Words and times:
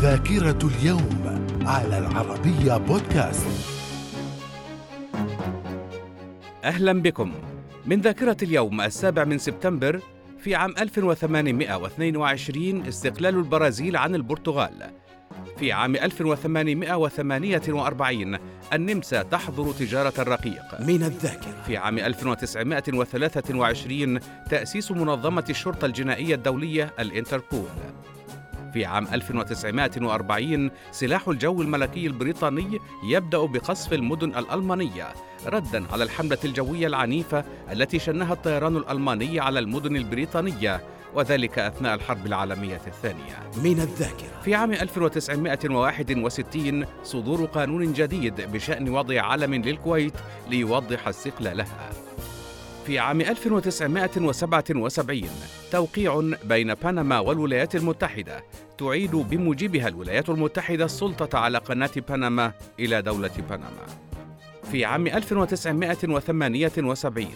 ذاكرة 0.00 0.58
اليوم 0.64 1.44
على 1.66 1.98
العربية 1.98 2.76
بودكاست. 2.76 3.46
أهلا 6.64 7.02
بكم. 7.02 7.32
من 7.86 8.00
ذاكرة 8.00 8.36
اليوم 8.42 8.80
السابع 8.80 9.24
من 9.24 9.38
سبتمبر 9.38 10.00
في 10.38 10.54
عام 10.54 10.74
1822 10.78 12.86
استقلال 12.86 13.36
البرازيل 13.36 13.96
عن 13.96 14.14
البرتغال. 14.14 14.90
في 15.58 15.72
عام 15.72 15.96
1848 15.96 18.38
النمسا 18.72 19.22
تحظر 19.22 19.72
تجارة 19.72 20.12
الرقيق. 20.18 20.80
من 20.80 21.02
الذاكرة. 21.02 21.62
في 21.66 21.76
عام 21.76 21.98
1923 21.98 24.20
تأسيس 24.50 24.90
منظمة 24.90 25.44
الشرطة 25.50 25.86
الجنائية 25.86 26.34
الدولية 26.34 26.94
الانتربول 27.00 27.68
في 28.72 28.84
عام 28.84 29.06
1940 29.12 30.70
سلاح 30.90 31.28
الجو 31.28 31.62
الملكي 31.62 32.06
البريطاني 32.06 32.78
يبدأ 33.04 33.38
بقصف 33.38 33.92
المدن 33.92 34.28
الألمانية 34.28 35.08
ردا 35.46 35.84
على 35.92 36.04
الحملة 36.04 36.38
الجوية 36.44 36.86
العنيفة 36.86 37.44
التي 37.72 37.98
شنها 37.98 38.32
الطيران 38.32 38.76
الألماني 38.76 39.40
على 39.40 39.58
المدن 39.58 39.96
البريطانية 39.96 40.80
وذلك 41.14 41.58
أثناء 41.58 41.94
الحرب 41.94 42.26
العالمية 42.26 42.80
الثانية. 42.86 43.50
من 43.56 43.80
الذاكرة. 43.80 44.40
في 44.44 44.54
عام 44.54 44.72
1961 44.72 46.84
صدور 47.02 47.44
قانون 47.44 47.92
جديد 47.92 48.52
بشأن 48.52 48.88
وضع 48.88 49.22
علم 49.22 49.54
للكويت 49.54 50.14
ليوضح 50.50 51.08
استقلالها 51.08 51.90
في 52.88 52.98
عام 52.98 53.20
1977 53.20 55.28
توقيع 55.72 56.30
بين 56.44 56.74
بنما 56.74 57.18
والولايات 57.18 57.76
المتحدة 57.76 58.44
تعيد 58.78 59.10
بموجبها 59.10 59.88
الولايات 59.88 60.28
المتحدة 60.28 60.84
السلطة 60.84 61.38
على 61.38 61.58
قناة 61.58 61.90
بنما 62.08 62.52
إلى 62.80 63.02
دولة 63.02 63.30
بنما. 63.50 63.86
في 64.70 64.84
عام 64.84 65.06
1978 65.06 67.28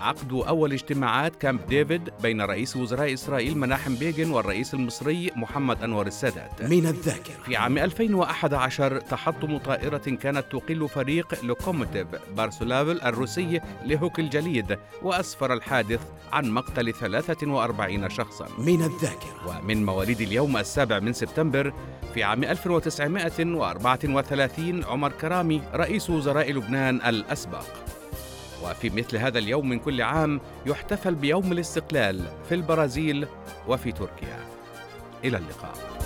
عقد 0.00 0.32
أول 0.32 0.72
اجتماعات 0.72 1.36
كامب 1.36 1.66
ديفيد 1.66 2.10
بين 2.22 2.42
رئيس 2.42 2.76
وزراء 2.76 3.14
إسرائيل 3.14 3.58
مناحم 3.58 3.94
بيغن 3.94 4.30
والرئيس 4.30 4.74
المصري 4.74 5.30
محمد 5.36 5.82
أنور 5.82 6.06
السادات. 6.06 6.62
من 6.62 6.86
الذاكرة. 6.86 7.42
في 7.44 7.56
عام 7.56 7.78
2011 7.78 9.00
تحطمت 9.00 9.58
طائرة 9.58 9.98
كانت 9.98 10.44
تقل 10.50 10.88
فريق 10.88 11.44
لوكوموتيف 11.44 12.06
ياروسلافل 12.36 13.00
الروسي 13.00 13.60
لهوكي 13.84 14.20
الجليد 14.20 14.78
وأسفر 15.02 15.52
الحادث 15.52 16.00
عن 16.32 16.50
مقتل 16.50 16.94
43 16.94 18.10
شخصا. 18.10 18.48
من 18.58 18.82
الذاكرة. 18.82 19.40
ومن 19.46 19.86
مواليد 19.86 20.20
اليوم 20.20 20.56
السابع 20.56 20.98
من 20.98 21.12
سبتمبر 21.12 21.72
في 22.14 22.22
عام 22.22 22.44
1934 22.44 24.84
عمر 24.84 25.12
كرامي 25.12 25.62
رئيس 25.74 26.10
وزراء 26.10 26.52
لبنان 26.52 26.96
الأسبق 26.96 27.64
وفي 28.62 28.90
مثل 28.90 29.16
هذا 29.16 29.38
اليوم 29.38 29.68
من 29.68 29.78
كل 29.78 30.02
عام 30.02 30.40
يحتفل 30.66 31.14
بيوم 31.14 31.52
الاستقلال 31.52 32.28
في 32.48 32.54
البرازيل 32.54 33.26
وفي 33.68 33.92
تركيا. 33.92 34.38
إلى 35.24 35.36
اللقاء. 35.36 35.99